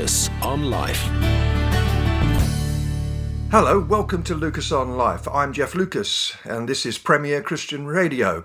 [0.00, 1.02] Lucas on Life.
[3.50, 5.28] Hello, welcome to Lucas on Life.
[5.28, 8.44] I'm Jeff Lucas, and this is Premier Christian Radio.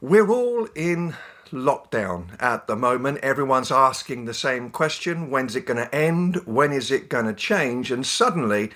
[0.00, 1.16] We're all in
[1.50, 3.18] lockdown at the moment.
[3.18, 6.36] Everyone's asking the same question when's it going to end?
[6.46, 7.90] When is it going to change?
[7.90, 8.70] And suddenly,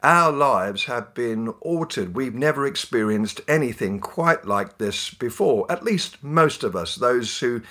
[0.00, 2.14] our lives have been altered.
[2.14, 7.62] We've never experienced anything quite like this before, at least most of us, those who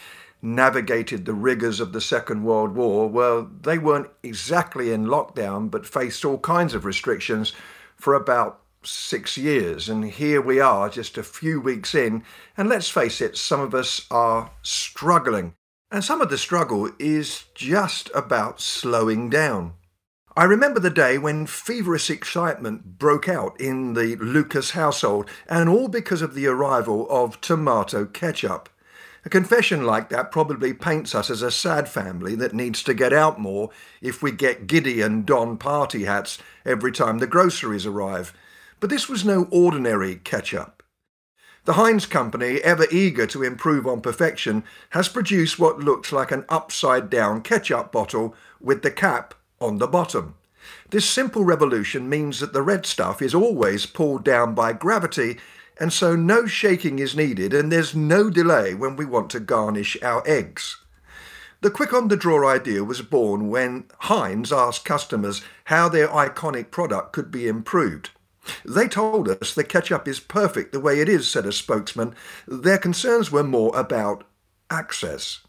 [0.42, 5.86] navigated the rigors of the Second World War, well, they weren't exactly in lockdown, but
[5.86, 7.54] faced all kinds of restrictions
[7.96, 9.90] for about six years.
[9.90, 12.24] And here we are, just a few weeks in,
[12.56, 15.56] and let's face it, some of us are struggling.
[15.90, 19.74] And some of the struggle is just about slowing down.
[20.36, 25.88] I remember the day when feverish excitement broke out in the Lucas household, and all
[25.88, 28.70] because of the arrival of tomato ketchup.
[29.28, 33.12] A confession like that probably paints us as a sad family that needs to get
[33.12, 38.34] out more if we get giddy and don party hats every time the groceries arrive.
[38.80, 40.82] But this was no ordinary ketchup.
[41.66, 46.46] The Heinz Company, ever eager to improve on perfection, has produced what looks like an
[46.48, 50.36] upside down ketchup bottle with the cap on the bottom.
[50.90, 55.38] This simple revolution means that the red stuff is always pulled down by gravity
[55.80, 59.98] and so no shaking is needed and there's no delay when we want to garnish
[60.02, 60.78] our eggs.
[61.62, 66.70] The quick on the draw idea was born when Heinz asked customers how their iconic
[66.70, 68.12] product could be improved.
[68.64, 72.16] They told us the ketchup is perfect the way it is, said a spokesman.
[72.48, 74.24] Their concerns were more about
[74.70, 75.42] access.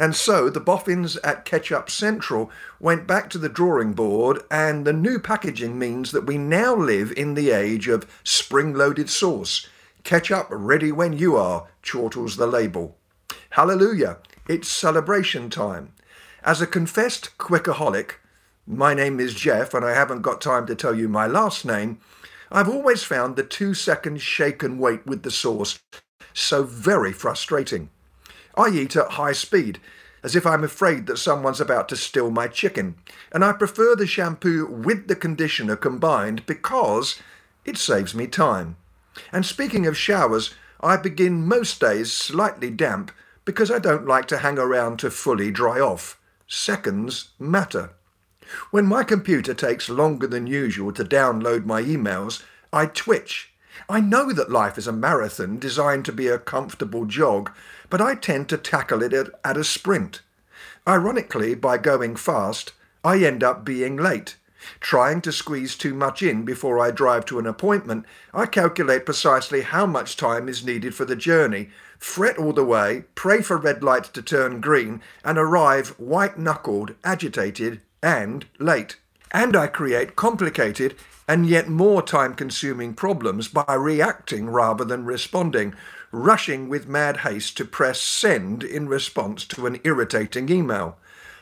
[0.00, 4.94] And so the boffins at Ketchup Central went back to the drawing board, and the
[4.94, 9.68] new packaging means that we now live in the age of spring loaded sauce.
[10.02, 12.96] Ketchup ready when you are, chortles the label.
[13.50, 14.16] Hallelujah,
[14.48, 15.92] it's celebration time.
[16.42, 18.12] As a confessed Quakerholic,
[18.66, 22.00] my name is Jeff, and I haven't got time to tell you my last name.
[22.50, 25.78] I've always found the two second shake and wait with the sauce
[26.32, 27.90] so very frustrating.
[28.56, 29.80] I eat at high speed,
[30.22, 32.96] as if I'm afraid that someone's about to steal my chicken,
[33.32, 37.20] and I prefer the shampoo with the conditioner combined because
[37.64, 38.76] it saves me time.
[39.32, 43.12] And speaking of showers, I begin most days slightly damp
[43.44, 46.20] because I don't like to hang around to fully dry off.
[46.46, 47.90] Seconds matter.
[48.70, 52.42] When my computer takes longer than usual to download my emails,
[52.72, 53.52] I twitch
[53.90, 57.50] I know that life is a marathon designed to be a comfortable jog,
[57.88, 60.20] but I tend to tackle it at, at a sprint.
[60.86, 64.36] Ironically, by going fast, I end up being late.
[64.78, 69.62] Trying to squeeze too much in before I drive to an appointment, I calculate precisely
[69.62, 73.82] how much time is needed for the journey, fret all the way, pray for red
[73.82, 78.98] lights to turn green, and arrive white knuckled, agitated, and late.
[79.32, 80.94] And I create complicated
[81.30, 85.72] and yet more time consuming problems by reacting rather than responding,
[86.10, 90.98] rushing with mad haste to press send in response to an irritating email.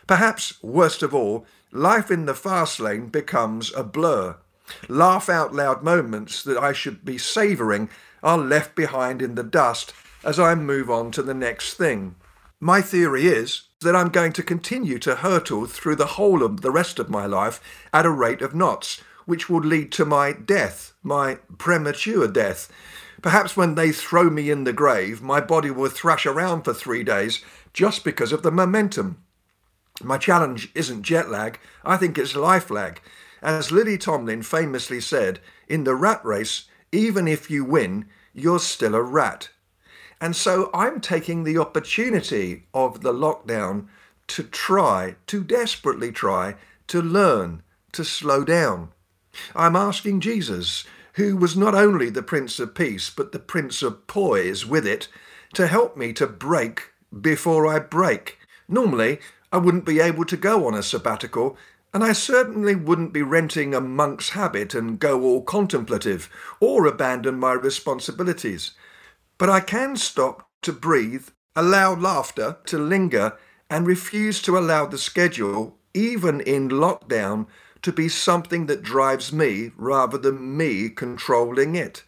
[0.07, 4.37] Perhaps, worst of all, life in the fast lane becomes a blur.
[4.89, 7.89] Laugh out loud moments that I should be savouring
[8.23, 12.15] are left behind in the dust as I move on to the next thing.
[12.61, 16.71] My theory is that I'm going to continue to hurtle through the whole of the
[16.71, 17.59] rest of my life
[17.91, 22.73] at a rate of knots, which would lead to my death, my premature death.
[23.21, 27.05] Perhaps when they throw me in the grave, my body will thrash around for three
[27.05, 27.45] days
[27.75, 29.23] just because of the momentum.
[30.03, 33.03] My challenge isn't jet lag, I think it's life lag.
[33.43, 38.95] As Lily Tomlin famously said, in the rat race, even if you win, you're still
[38.95, 39.51] a rat.
[40.23, 43.89] And so I'm taking the opportunity of the lockdown
[44.29, 46.55] to try, to desperately try,
[46.87, 47.63] to learn,
[47.93, 48.93] to slow down.
[49.55, 50.85] I'm asking Jesus,
[51.15, 55.09] who was not only the Prince of Peace, but the Prince of Poise with it,
[55.55, 56.91] to help me to brake
[57.21, 58.39] before I break.
[58.69, 59.19] Normally,
[59.53, 61.57] I wouldn't be able to go on a sabbatical,
[61.95, 66.29] and I certainly wouldn't be renting a monk's habit and go all contemplative,
[66.61, 68.73] or abandon my responsibilities.
[69.39, 73.39] But I can stop to breathe, allow laughter to linger,
[73.71, 77.47] and refuse to allow the schedule, even in lockdown,
[77.83, 82.05] to be something that drives me rather than me controlling it.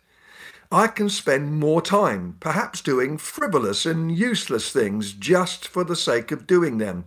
[0.73, 6.31] I can spend more time, perhaps doing frivolous and useless things just for the sake
[6.31, 7.07] of doing them.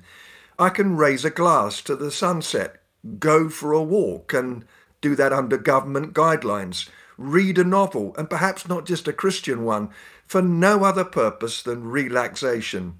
[0.59, 2.81] I can raise a glass to the sunset,
[3.19, 4.65] go for a walk, and
[4.99, 9.89] do that under government guidelines, read a novel, and perhaps not just a Christian one,
[10.25, 12.99] for no other purpose than relaxation.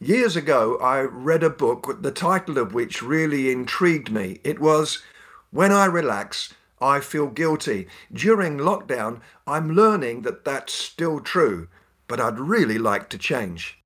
[0.00, 4.40] Years ago, I read a book, the title of which really intrigued me.
[4.44, 5.02] It was
[5.50, 7.86] When I Relax, I Feel Guilty.
[8.12, 11.68] During lockdown, I'm learning that that's still true,
[12.06, 13.78] but I'd really like to change.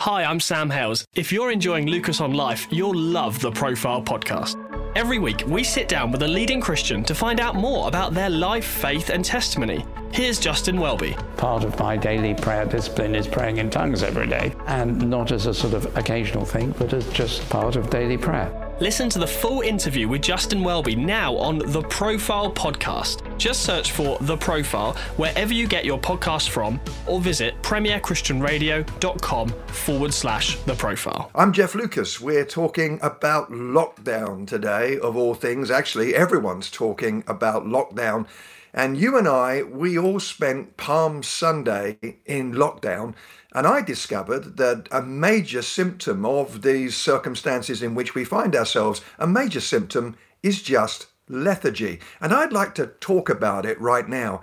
[0.00, 1.04] Hi, I'm Sam Hailes.
[1.14, 4.56] If you're enjoying Lucas on Life, you'll love the Profile podcast.
[4.96, 8.28] Every week, we sit down with a leading Christian to find out more about their
[8.28, 9.86] life, faith, and testimony.
[10.12, 11.16] Here's Justin Welby.
[11.38, 15.46] Part of my daily prayer discipline is praying in tongues every day, and not as
[15.46, 18.52] a sort of occasional thing, but as just part of daily prayer.
[18.78, 23.22] Listen to the full interview with Justin Welby now on the Profile Podcast.
[23.38, 30.12] Just search for The Profile wherever you get your podcast from or visit premierchristianradio.com forward
[30.12, 31.30] slash The Profile.
[31.34, 32.20] I'm Jeff Lucas.
[32.20, 35.70] We're talking about lockdown today, of all things.
[35.70, 38.26] Actually, everyone's talking about lockdown.
[38.74, 43.14] And you and I, we all spent Palm Sunday in lockdown.
[43.54, 49.02] And I discovered that a major symptom of these circumstances in which we find ourselves,
[49.18, 52.00] a major symptom is just lethargy.
[52.20, 54.40] And I'd like to talk about it right now,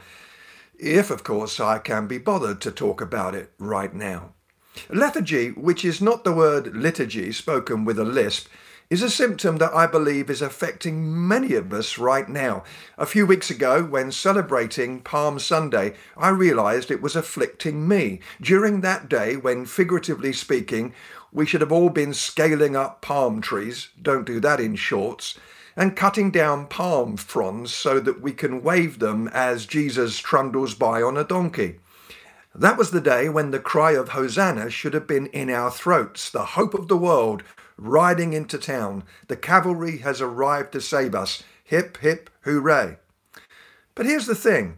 [0.77, 4.33] if, of course, I can be bothered to talk about it right now.
[4.89, 8.47] Lethargy, which is not the word liturgy spoken with a lisp,
[8.89, 12.63] is a symptom that I believe is affecting many of us right now.
[12.97, 18.19] A few weeks ago, when celebrating Palm Sunday, I realized it was afflicting me.
[18.41, 20.95] During that day, when figuratively speaking,
[21.31, 25.37] we should have all been scaling up palm trees, don't do that in shorts,
[25.75, 31.03] and cutting down palm fronds so that we can wave them as Jesus trundles by
[31.03, 31.77] on a donkey.
[32.55, 36.31] That was the day when the cry of Hosanna should have been in our throats,
[36.31, 37.43] the hope of the world
[37.79, 39.03] riding into town.
[39.27, 41.43] The cavalry has arrived to save us.
[41.63, 42.97] Hip, hip, hooray.
[43.95, 44.77] But here's the thing.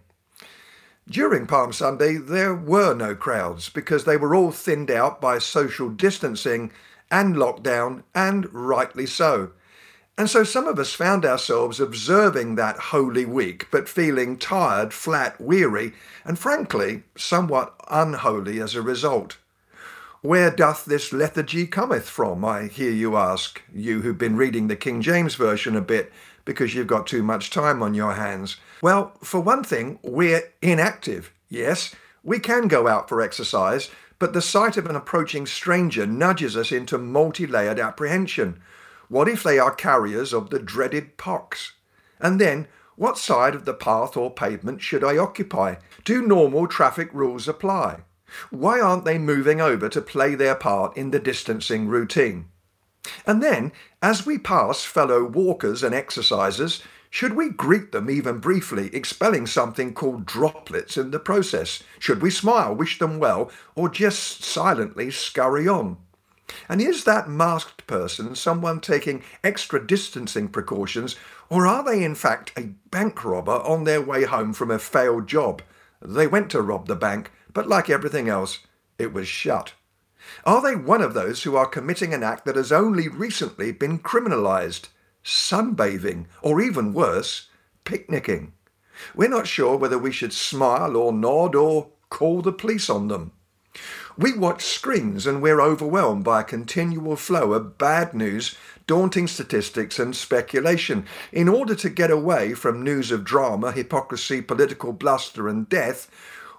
[1.09, 5.89] During Palm Sunday, there were no crowds because they were all thinned out by social
[5.89, 6.71] distancing
[7.09, 9.51] and lockdown, and rightly so.
[10.18, 15.39] And so some of us found ourselves observing that holy week, but feeling tired, flat,
[15.42, 15.94] weary,
[16.24, 19.38] and frankly, somewhat unholy as a result.
[20.23, 22.45] Where doth this lethargy cometh from?
[22.45, 26.13] I hear you ask, you who've been reading the King James Version a bit
[26.45, 28.57] because you've got too much time on your hands.
[28.83, 31.33] Well, for one thing, we're inactive.
[31.50, 33.89] Yes, we can go out for exercise,
[34.19, 38.62] but the sight of an approaching stranger nudges us into multi layered apprehension.
[39.09, 41.74] What if they are carriers of the dreaded pox?
[42.19, 45.77] And then, what side of the path or pavement should I occupy?
[46.06, 48.01] Do normal traffic rules apply?
[48.50, 52.45] Why aren't they moving over to play their part in the distancing routine?
[53.25, 58.89] And then, as we pass fellow walkers and exercisers, should we greet them even briefly,
[58.94, 61.83] expelling something called droplets in the process?
[62.00, 65.98] Should we smile, wish them well, or just silently scurry on?
[66.69, 71.16] And is that masked person someone taking extra distancing precautions,
[71.50, 75.27] or are they in fact a bank robber on their way home from a failed
[75.27, 75.62] job?
[76.01, 78.59] They went to rob the bank, but like everything else,
[78.98, 79.74] it was shut.
[80.45, 84.00] Are they one of those who are committing an act that has only recently been
[84.00, 84.89] criminalised?
[85.24, 87.50] Sunbathing, or even worse,
[87.83, 88.53] picnicking.
[89.15, 93.31] We're not sure whether we should smile or nod or call the police on them.
[94.18, 98.56] We watch screens and we're overwhelmed by a continual flow of bad news,
[98.86, 101.05] daunting statistics, and speculation.
[101.31, 106.10] In order to get away from news of drama, hypocrisy, political bluster, and death,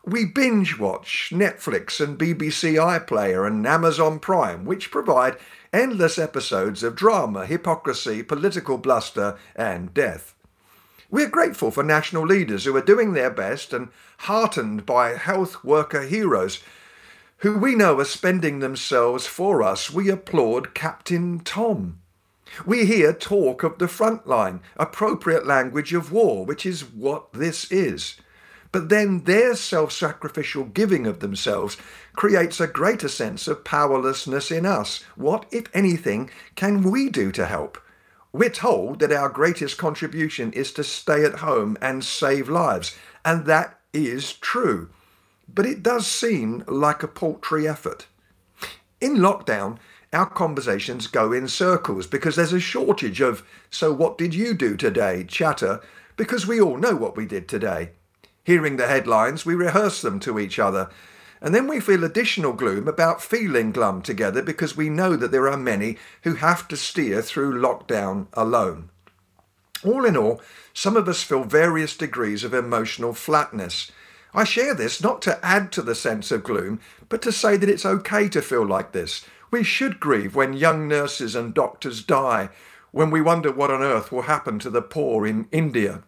[0.05, 5.37] we binge watch Netflix and BBC iPlayer and Amazon Prime, which provide
[5.73, 10.35] endless episodes of drama, hypocrisy, political bluster, and death.
[11.09, 16.03] We're grateful for national leaders who are doing their best and heartened by health worker
[16.03, 16.61] heroes
[17.39, 19.91] who we know are spending themselves for us.
[19.91, 21.99] We applaud Captain Tom.
[22.65, 27.71] We hear talk of the front line, appropriate language of war, which is what this
[27.71, 28.17] is.
[28.73, 31.77] But then their self sacrificial giving of themselves
[32.15, 35.05] creates a greater sense of powerlessness in us.
[35.15, 37.79] What, if anything, can we do to help?
[38.33, 43.45] We're told that our greatest contribution is to stay at home and save lives, and
[43.45, 44.89] that is true.
[45.55, 48.07] But it does seem like a paltry effort.
[49.03, 49.77] In lockdown,
[50.15, 54.79] our conversations go in circles because there's a shortage of, so what did you do
[54.79, 55.25] today?
[55.25, 55.83] chatter,
[56.17, 57.91] because we all know what we did today.
[58.45, 60.91] Hearing the headlines, we rehearse them to each other,
[61.41, 65.49] and then we feel additional gloom about feeling glum together because we know that there
[65.49, 68.91] are many who have to steer through lockdown alone.
[69.85, 70.41] All in all,
[70.73, 73.91] some of us feel various degrees of emotional flatness.
[74.33, 77.69] I share this not to add to the sense of gloom, but to say that
[77.69, 79.27] it's okay to feel like this.
[79.51, 82.49] We should grieve when young nurses and doctors die,
[82.93, 86.05] when we wonder what on earth will happen to the poor in India.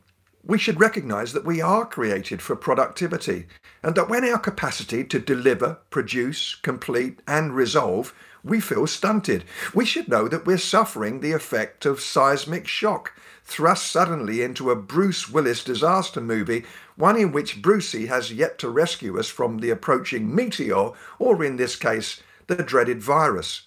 [0.47, 3.47] We should recognise that we are created for productivity
[3.83, 9.45] and that when our capacity to deliver, produce, complete, and resolve, we feel stunted.
[9.73, 14.77] We should know that we're suffering the effect of seismic shock, thrust suddenly into a
[14.77, 16.65] Bruce Willis disaster movie,
[16.97, 21.57] one in which Brucey has yet to rescue us from the approaching meteor, or in
[21.57, 23.63] this case, the dreaded virus.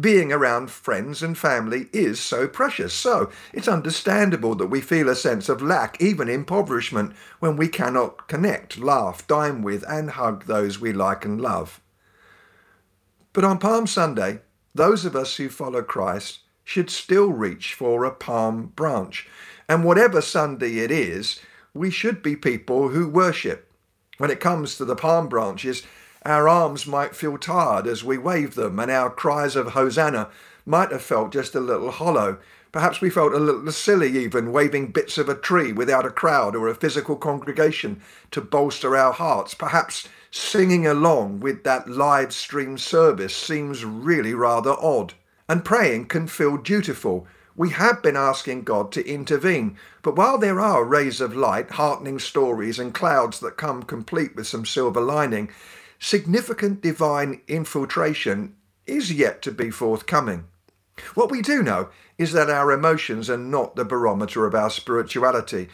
[0.00, 5.14] Being around friends and family is so precious, so it's understandable that we feel a
[5.14, 10.80] sense of lack, even impoverishment, when we cannot connect, laugh, dine with, and hug those
[10.80, 11.80] we like and love.
[13.32, 14.40] But on Palm Sunday,
[14.74, 19.28] those of us who follow Christ should still reach for a palm branch.
[19.68, 21.40] And whatever Sunday it is,
[21.74, 23.70] we should be people who worship.
[24.18, 25.82] When it comes to the palm branches,
[26.24, 30.28] our arms might feel tired as we wave them, and our cries of Hosanna
[30.64, 32.38] might have felt just a little hollow.
[32.70, 36.56] Perhaps we felt a little silly even waving bits of a tree without a crowd
[36.56, 38.00] or a physical congregation
[38.30, 39.52] to bolster our hearts.
[39.52, 45.12] Perhaps singing along with that live stream service seems really rather odd.
[45.48, 47.26] And praying can feel dutiful.
[47.54, 52.18] We have been asking God to intervene, but while there are rays of light, heartening
[52.18, 55.50] stories, and clouds that come complete with some silver lining,
[56.02, 58.56] significant divine infiltration
[58.86, 60.44] is yet to be forthcoming.
[61.14, 65.68] What we do know is that our emotions are not the barometer of our spirituality.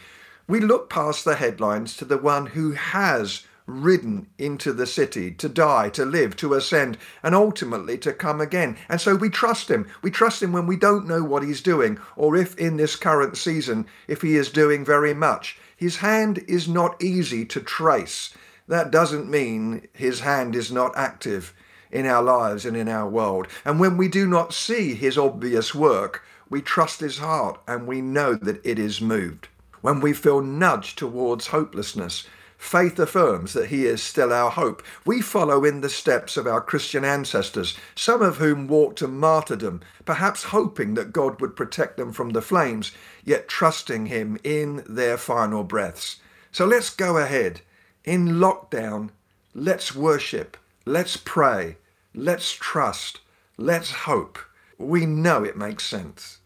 [0.47, 5.49] We look past the headlines to the one who has ridden into the city to
[5.49, 8.77] die, to live, to ascend, and ultimately to come again.
[8.91, 9.89] And so we trust him.
[10.03, 13.39] We trust him when we don't know what he's doing, or if in this current
[13.39, 15.59] season, if he is doing very much.
[15.75, 18.35] His hand is not easy to trace
[18.69, 21.55] that doesn't mean his hand is not active
[21.91, 23.49] in our lives and in our world.
[23.65, 28.01] And when we do not see his obvious work, we trust his heart and we
[28.01, 29.49] know that it is moved.
[29.81, 32.27] When we feel nudged towards hopelessness,
[32.59, 34.83] faith affirms that he is still our hope.
[35.07, 39.81] We follow in the steps of our Christian ancestors, some of whom walked to martyrdom,
[40.05, 42.93] perhaps hoping that God would protect them from the flames,
[43.25, 46.17] yet trusting him in their final breaths.
[46.51, 47.63] So let's go ahead
[48.05, 49.11] in lockdown,
[49.55, 51.77] let's worship, let's pray,
[52.15, 53.21] let's trust,
[53.57, 54.39] let's hope.
[54.79, 56.39] We know it makes sense.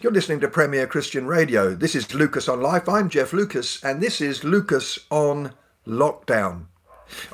[0.00, 1.74] You're listening to Premier Christian Radio.
[1.74, 2.88] This is Lucas on Life.
[2.88, 5.52] I'm Jeff Lucas, and this is Lucas on
[5.86, 6.66] Lockdown.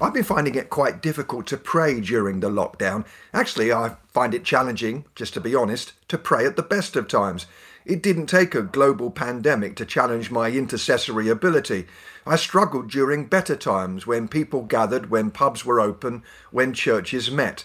[0.01, 3.07] I've been finding it quite difficult to pray during the lockdown.
[3.33, 7.09] Actually, I find it challenging, just to be honest, to pray at the best of
[7.09, 7.47] times.
[7.89, 11.87] It didn't take a global pandemic to challenge my intercessory ability.
[12.27, 17.65] I struggled during better times when people gathered, when pubs were open, when churches met.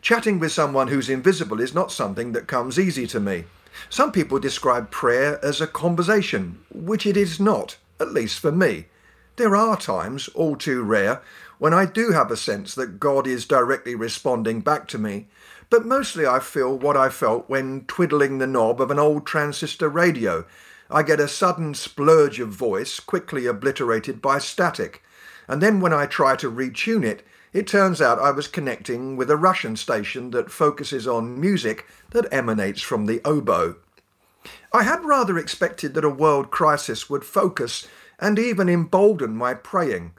[0.00, 3.44] Chatting with someone who's invisible is not something that comes easy to me.
[3.88, 8.86] Some people describe prayer as a conversation, which it is not, at least for me.
[9.36, 11.22] There are times, all too rare,
[11.62, 15.28] when I do have a sense that God is directly responding back to me,
[15.70, 19.88] but mostly I feel what I felt when twiddling the knob of an old transistor
[19.88, 20.44] radio
[20.90, 25.04] I get a sudden splurge of voice quickly obliterated by static,
[25.46, 29.30] and then when I try to retune it, it turns out I was connecting with
[29.30, 33.76] a Russian station that focuses on music that emanates from the oboe.
[34.72, 37.86] I had rather expected that a world crisis would focus
[38.18, 40.14] and even embolden my praying.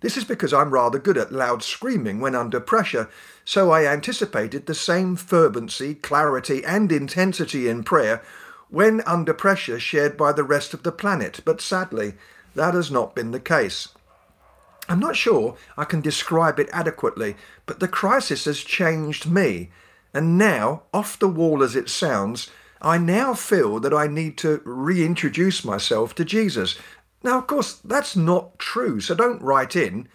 [0.00, 3.08] This is because I'm rather good at loud screaming when under pressure,
[3.44, 8.22] so I anticipated the same fervency, clarity, and intensity in prayer
[8.70, 12.14] when under pressure shared by the rest of the planet, but sadly,
[12.54, 13.88] that has not been the case.
[14.88, 17.36] I'm not sure I can describe it adequately,
[17.66, 19.70] but the crisis has changed me,
[20.14, 22.50] and now, off the wall as it sounds,
[22.80, 26.78] I now feel that I need to reintroduce myself to Jesus.
[27.22, 30.08] Now, of course, that's not true, so don't write in.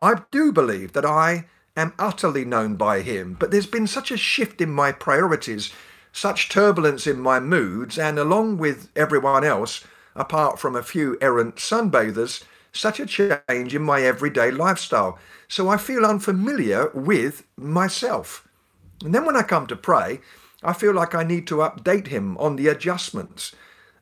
[0.00, 1.46] I do believe that I
[1.76, 5.72] am utterly known by him, but there's been such a shift in my priorities
[6.12, 9.84] such turbulence in my moods, and along with everyone else,
[10.14, 15.18] apart from a few errant sunbathers, such a change in my everyday lifestyle.
[15.48, 18.46] So I feel unfamiliar with myself.
[19.04, 20.20] And then when I come to pray,
[20.62, 23.54] I feel like I need to update him on the adjustments.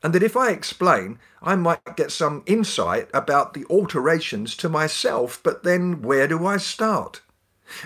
[0.03, 5.39] And that if I explain, I might get some insight about the alterations to myself,
[5.43, 7.21] but then where do I start?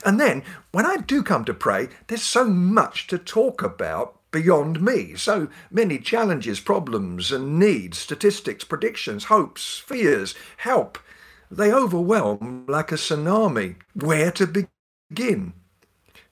[0.03, 4.81] And then, when I do come to pray, there's so much to talk about beyond
[4.81, 5.15] me.
[5.15, 10.97] So many challenges, problems, and needs, statistics, predictions, hopes, fears, help.
[11.51, 13.75] They overwhelm like a tsunami.
[13.93, 14.67] Where to
[15.11, 15.53] begin?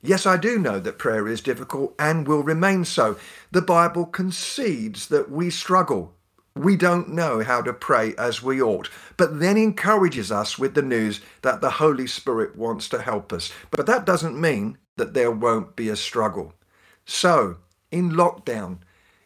[0.03, 3.17] Yes, I do know that prayer is difficult and will remain so.
[3.53, 6.15] The Bible concedes that we struggle
[6.55, 10.83] we don't know how to pray as we ought, but then encourages us with the
[10.83, 13.51] news that the Holy Spirit wants to help us.
[13.71, 16.53] But that doesn't mean that there won't be a struggle.
[17.07, 17.57] So,
[17.91, 18.79] in lockdown,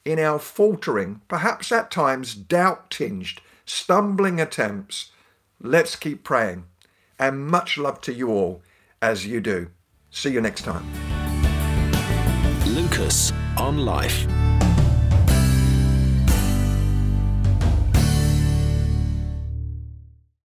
[0.05, 5.11] in our faltering, perhaps at times doubt tinged, stumbling attempts,
[5.61, 6.67] let's keep praying.
[7.19, 8.63] And much love to you all
[9.03, 9.71] as you do.
[10.17, 10.83] See you next time.
[12.75, 14.27] Lucas on Life.